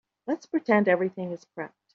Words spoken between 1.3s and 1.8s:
is prepped.